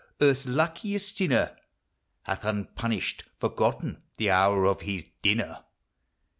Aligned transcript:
earth's 0.19 0.47
luckiest 0.47 1.15
sinner 1.17 1.55
Hath 2.23 2.43
unpunished 2.43 3.23
forgotten 3.39 4.01
the 4.17 4.31
hour 4.31 4.65
of 4.65 4.81
his 4.81 5.07
dinner 5.21 5.59